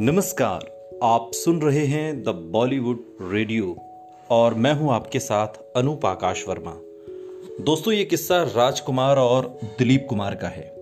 नमस्कार, 0.00 0.60
आप 1.02 1.30
सुन 1.34 1.60
रहे 1.60 1.84
हैं 1.86 2.22
द 2.22 2.28
बॉलीवुड 2.28 2.98
रेडियो 3.22 3.76
और 4.30 4.54
मैं 4.54 4.72
हूँ 4.74 4.92
आपके 4.92 5.18
साथ 5.18 5.46
अनूप 5.76 6.06
आकाश 6.06 6.44
वर्मा। 6.48 6.72
दोस्तों, 7.64 7.92
ये 7.94 8.04
किस्सा 8.04 8.42
राजकुमार 8.42 9.16
और 9.16 9.58
दिलीप 9.78 10.06
कुमार 10.10 10.34
का 10.34 10.48
है। 10.48 10.74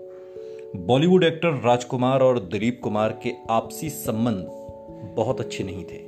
बॉलीवुड 0.76 1.24
एक्टर 1.24 1.60
राजकुमार 1.64 2.20
और 2.20 2.38
दिलीप 2.38 2.80
कुमार 2.84 3.20
के 3.22 3.32
आपसी 3.50 3.90
संबंध 3.90 4.46
बहुत 5.16 5.40
अच्छे 5.40 5.64
नहीं 5.64 5.84
थे। 5.84 5.98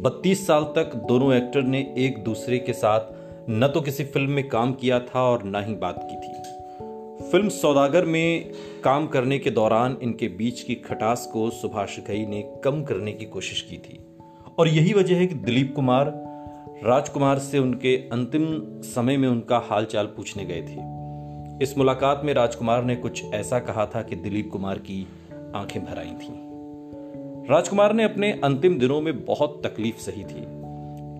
बत्तीस 0.00 0.46
साल 0.46 0.64
तक 0.64 0.94
दोनों 1.08 1.34
एक्टर 1.34 1.62
ने 1.62 1.94
एक 1.98 2.24
दूसरे 2.24 2.58
के 2.58 2.72
साथ 2.72 3.00
न 3.50 3.70
तो 3.74 3.80
किसी 3.80 4.04
फ़िल्म 4.04 4.30
में 4.30 4.48
काम 4.48 4.72
किया 4.72 5.00
था 5.00 5.22
और 5.22 5.42
ना 5.42 5.60
ही 5.60 5.74
बात 5.74 6.08
की 6.10 6.16
थी। 6.16 6.45
फ़िल्म 7.32 7.48
सौदागर 7.48 8.04
में 8.04 8.52
काम 8.84 9.06
करने 9.06 9.38
के 9.38 9.50
दौरान 9.50 9.96
इनके 10.02 10.28
बीच 10.28 10.60
की 10.60 10.74
खटास 10.74 11.30
को 11.32 11.50
सुभाष 11.50 12.00
घई 12.00 12.26
ने 12.26 12.60
कम 12.64 12.84
करने 12.84 13.12
की 13.12 13.24
कोशिश 13.24 13.62
की 13.62 13.78
थी। 13.78 14.00
और 14.58 14.68
यही 14.68 14.92
वजह 14.92 15.16
है 15.16 15.26
कि 15.26 15.34
दिलीप 15.34 15.72
कुमार, 15.76 16.12
राजकुमार 16.84 17.38
से 17.38 17.58
उनके 17.58 17.96
अंतिम 17.96 18.62
समय 18.82 19.16
में 19.16 19.28
उनका 19.28 19.58
हालचाल 19.58 20.06
पूछने 20.06 20.44
गए 20.44 20.62
थे। 20.62 20.78
इस 21.64 21.74
मुलाकात 21.78 22.20
में 22.24 22.34
राजकुमार 22.34 22.84
ने 22.84 22.96
कुछ 22.96 23.24
ऐसा 23.24 23.58
कहा 23.58 23.86
था 23.86 24.02
कि 24.02 24.16
दिलीप 24.16 24.50
कुमार 24.52 24.78
की 24.78 25.06
आँखें 25.54 25.84
भर 25.84 25.98
आई 25.98 26.12
थीं। 26.12 26.34
राजकुमार 27.48 27.92
ने 27.92 28.04
अपने 28.04 28.40
अंतिम 28.44 28.78
दिनों 28.78 29.00
में 29.00 29.24
बहुत 29.24 29.62
तकलीफ़ 29.66 29.98
सही 29.98 30.24
थी। 30.24 30.42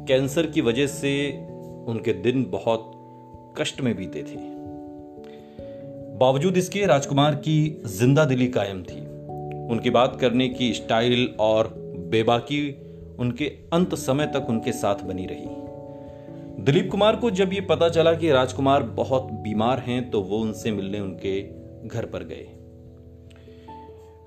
कैंसर 0.07 0.47
की 0.47 0.61
वजह 0.61 0.87
से 0.87 1.33
उनके 1.89 2.13
दिन 2.13 2.47
बहुत 2.51 2.93
कष्ट 3.59 3.81
में 3.81 3.97
बीते 3.97 4.23
थे। 4.23 4.56
बावजूद 6.17 6.57
इसके, 6.57 6.85
राजकुमार 6.87 7.35
की 7.35 7.83
ज़िंदा 7.87 8.25
दिली 8.25 8.47
कायम 8.49 8.83
थी। 8.83 9.01
उनकी 9.71 9.91
बात 9.91 10.17
करने 10.21 10.49
की 10.49 10.73
स्टाइल 10.75 11.35
और 11.41 11.69
बेबाकी 12.11 12.61
उनके 13.19 13.45
अंत 13.73 13.95
समय 13.95 14.27
तक 14.27 14.47
उनके 14.49 14.73
साथ 14.73 15.03
बनी 15.05 15.27
रही। 15.27 16.65
दिलीप 16.65 16.91
कुमार 16.91 17.17
को 17.17 17.31
जब 17.31 17.53
ये 17.53 17.61
पता 17.61 17.89
चला 17.89 18.13
कि 18.15 18.31
राजकुमार 18.31 18.83
बहुत 18.97 19.29
बीमार 19.43 19.79
हैं 19.79 20.11
तो 20.11 20.21
वो 20.21 20.39
उनसे 20.39 20.71
मिलने 20.73 21.01
उनके 21.01 21.41
घर 21.89 22.07
पर 22.07 22.25
गए। 22.25 22.47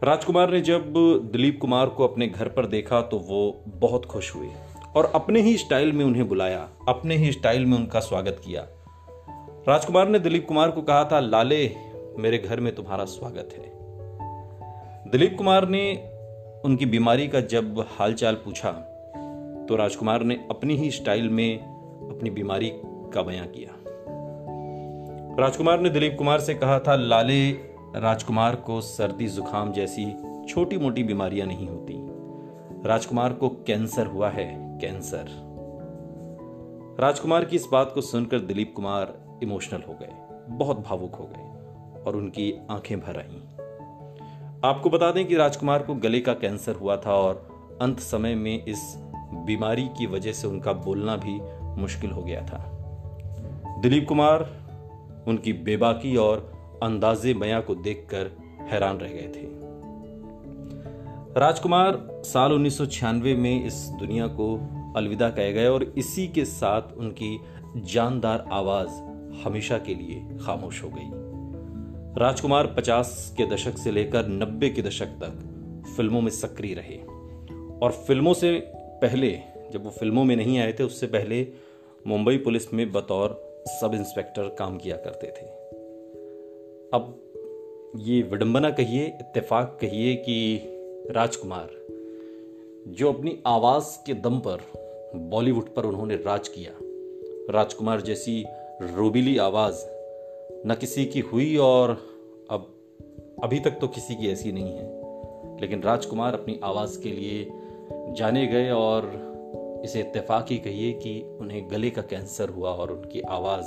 राजकुमार 0.04 0.52
ने 0.52 0.62
जब 0.62 0.94
दिलीप 1.32 1.60
कुमार 1.62 1.90
को 1.90 2.08
अपने 2.08 2.28
घर 2.28 2.50
पर 2.50 2.66
देखा 2.68 3.02
तो 3.02 3.18
वो 3.20 3.64
बहुत 3.68 4.06
खुश 4.06 4.36
हुए 4.36 4.50
और 4.96 5.12
अपने 5.16 5.42
ही 5.42 5.58
स्टाइल 5.58 5.92
में 5.92 6.06
उन्हें 6.06 6.28
बुलाया, 6.28 6.68
अपने 6.88 7.16
ही 7.16 7.32
स्टाइल 7.32 7.66
में 7.66 7.78
उनका 7.78 8.00
स्वागत 8.00 8.42
किया। 8.46 8.68
राजकुमार 9.68 10.08
ने 10.08 10.20
दिलीप 10.20 10.48
कुमार 10.48 10.72
को 10.72 10.82
कहा 10.82 11.04
था, 11.06 11.20
लाले, 11.20 11.76
मेरे 12.18 12.38
घर 12.38 12.60
में 12.60 12.76
तुम्हारा 12.76 13.06
स्वागत 13.06 13.50
है. 13.54 15.12
दिलीप 15.12 15.36
कुमार 15.38 15.68
ने 15.68 16.12
उनकी 16.66 16.86
बीमारी 16.86 17.28
का 17.28 17.40
जब 17.42 17.80
हालचाल 17.98 18.36
पूछा 18.36 18.72
तो 19.70 19.76
राजकुमार 19.76 20.24
ने 20.24 20.36
अपनी 20.50 20.76
ही 20.76 20.92
स्टाइल 20.92 21.30
में 21.30 21.60
अपनी 22.10 22.30
बीमारी 22.30 22.72
का 23.14 23.22
बयां 23.22 23.46
किया। 23.48 23.76
राजकुमार 25.40 25.80
ने 25.80 25.90
दिलीप 25.90 26.16
कुमार 26.18 26.40
से 26.40 26.54
कहा 26.54 26.80
था, 26.80 26.96
लाले, 26.96 27.52
राजकुमार 27.96 28.56
को 28.56 28.82
सर्दी 28.82 29.28
जुकाम 29.28 29.72
जैसी 29.72 30.14
छोटी 30.50 30.78
मोटी 30.78 31.04
बीमारियाँ 31.04 31.48
नहीं 31.48 31.68
होती। 31.68 31.98
राजकुमार 32.88 33.34
को 33.34 33.50
कैंसर 33.50 34.06
हुआ 34.06 34.30
है, 34.30 34.80
कैंसर. 34.82 35.26
राजकुमार 37.00 37.46
की 37.46 37.56
इस 37.56 37.68
बात 37.72 37.92
को 37.96 38.02
सुनकर 38.02 38.40
दिलीप 38.40 38.74
कुमार 38.76 39.29
इमोशनल 39.44 39.82
हो 39.88 39.94
गए, 39.94 40.14
बहुत 40.50 40.80
भावुक 40.80 41.16
हो 41.16 41.26
गए 41.26 42.04
और 42.04 42.16
उनकी 42.16 42.54
आँखें 42.72 43.00
भर 43.00 43.18
आई। 43.18 43.42
आपको 44.64 44.90
बता 44.90 45.12
दें 45.12 45.26
कि 45.28 45.36
राजकुमार 45.36 45.84
को 45.84 45.96
गले 45.96 46.20
का 46.20 46.34
कैंसर 46.34 46.76
हुआ 46.76 46.98
था 46.98 47.14
और 47.14 47.48
अंत 47.82 48.00
समय 48.00 48.36
में 48.36 48.66
इस 48.66 48.96
बीमारी 49.46 49.88
की 49.88 50.06
वजह 50.06 50.32
से 50.32 50.48
उनका 50.48 50.74
बोलना 50.74 51.16
भी 51.16 51.40
मुश्किल 51.82 52.12
हो 52.12 52.22
गया 52.22 52.42
था। 52.42 52.76
दिलीप 53.82 54.06
कुमार 54.08 54.50
उनकी 55.28 55.54
बेबाकी 55.54 56.16
और 56.16 56.52
अंदाजे 56.84 57.34
मया 57.34 57.60
को 57.60 57.76
देखकर 57.76 58.32
हैरान 58.72 58.98
रह 58.98 59.08
गए 59.08 59.28
थे। 59.36 59.48
राजकुमार 61.40 62.22
साल 62.26 62.54
उन्नीस 62.54 62.78
सौ 62.78 62.86
छियानवे 62.86 63.36
में 63.36 63.66
इस 63.66 63.88
दुनिया 64.00 64.28
को 64.28 64.56
अलविदा 64.96 65.30
कहे 65.30 65.54
गए 65.54 65.68
और 65.68 65.84
इसी 65.84 66.28
के 66.28 66.46
साथ 66.46 66.82
उनकी 66.98 67.40
जानदार 67.78 68.46
आवाज़ 68.52 69.09
हमेशा 69.44 69.78
के 69.78 69.96
लिए 69.96 70.38
खामोश 70.46 70.84
हो 70.84 70.90
गई। 70.90 71.30
राजकुमार 72.22 72.68
50 72.68 73.34
के 73.38 73.46
दशक 73.46 73.78
से 73.78 73.92
लेकर 73.92 74.28
90 74.28 74.70
के 74.70 74.82
दशक 74.82 75.06
तक 75.06 75.46
फ़िल्मों 75.98 76.22
में 76.22 76.32
सक्रिय 76.32 76.74
रहे। 76.74 76.98
और 77.82 77.92
फ़िल्मों 77.92 78.34
से 78.34 78.60
पहले, 78.76 79.40
जब 79.72 79.84
वो 79.84 79.90
फ़िल्मों 79.90 80.24
में 80.24 80.36
नहीं 80.36 80.60
आए 80.60 80.74
थे, 80.74 80.84
उससे 80.84 81.08
पहले 81.08 81.48
मुंबई 82.08 82.38
पुलिस 82.38 82.74
में 82.74 82.92
बतौर 82.92 83.50
सब 83.68 83.92
इंस्पेक्टर 83.94 84.56
काम 84.60 84.78
किया 84.78 84.98
करते 84.98 85.28
थे। 85.28 85.46
अब 86.94 87.24
ये 87.96 88.22
विडंबना 88.22 88.70
कहिए, 88.70 89.06
इत्तेफाक 89.06 89.78
कहिए 89.82 90.16
कि 90.16 90.62
राजकुमार, 91.12 91.70
जो 92.88 93.14
अपनी 93.14 93.44
आवाज़ 93.48 94.06
के 94.06 94.14
दम 94.14 94.40
पर 94.40 94.58
बॉलीवुड 95.16 95.74
पर 95.76 95.86
उन्होंने 95.86 96.16
राज 96.16 96.48
किया, 96.48 96.72
राजकुमार 97.54 98.02
जैसी 98.02 98.46
रोबीली 98.82 99.38
आवाज़, 99.38 99.76
न 100.68 100.76
किसी 100.80 101.06
की 101.06 101.20
हुई 101.20 101.58
और 101.58 101.92
अब, 102.52 102.74
अभी 103.44 103.60
तक 103.60 103.72
तो 103.72 103.88
किसी 103.88 104.16
की 104.16 104.28
ऐसी 104.28 104.52
नहीं 104.52 104.74
है। 104.74 105.00
लेकिन 105.62 105.82
राजकुमार 105.82 106.34
अपनी 106.34 106.60
आवाज़ 106.64 107.02
के 107.02 107.12
लिए 107.12 107.52
जाने 107.92 108.48
गए 108.48 108.70
और 108.70 109.30
इसे 109.84 110.00
इत्तेफाक 110.00 110.46
ही 110.50 110.58
कहिए 110.58 110.94
कि 110.94 111.38
उन्हें 111.42 111.72
गले 111.72 111.90
का 111.90 112.02
कैंसर 112.02 112.50
हुआ 112.50 112.72
और 112.72 112.92
उनकी 112.92 113.22
आवाज़ 113.22 113.66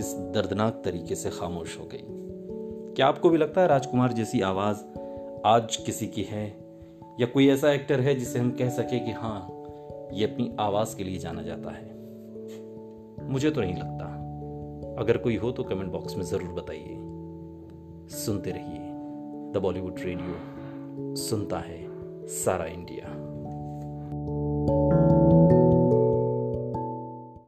इस 0.00 0.14
दर्दनाक 0.14 0.82
तरीके 0.84 1.14
से 1.14 1.30
खामोश 1.30 1.78
हो 1.78 1.84
गई। 1.84 2.04
क्या 2.94 3.06
आपको 3.06 3.30
भी 3.30 3.38
लगता 3.38 3.60
है 3.60 3.66
राजकुमार 3.66 4.12
जैसी 4.12 4.40
आवाज़ 4.40 4.76
आज 5.46 5.76
किसी 5.76 6.06
की 6.06 6.22
है? 6.22 6.56
या 7.20 7.26
कोई 7.26 7.48
ऐसा 7.48 7.72
एक्टर 7.72 8.00
है 8.00 8.14
जिसे 8.14 8.38
हम 8.38 8.50
कह 8.50 8.68
सके 8.68 8.98
कि 8.98 9.10
हाँ 9.10 9.48
ये 10.12 10.24
अपनी 10.24 10.56
आवाज़ 10.60 10.96
के 10.96 11.04
लिए 11.04 11.18
जाना 11.18 11.42
जाता 11.42 11.70
है? 11.70 11.94
मुझे 13.30 13.50
तो 13.50 13.60
नहीं 13.60 13.74
लगता। 13.74 14.13
अगर 14.98 15.18
कोई 15.18 15.36
हो 15.36 15.50
तो 15.52 15.62
कमेंट 15.62 15.90
बॉक्स 15.92 16.16
में 16.16 16.24
ज़रूर 16.24 16.52
बताइए। 16.52 16.96
सुनते 18.16 18.50
रहिए। 18.50 18.78
द 19.52 19.60
बॉलीवुड 19.62 19.98
रेडियो 19.98 21.14
सुनता 21.16 21.58
है 21.58 21.82
सारा 22.28 22.64
इंडिया। 22.64 23.23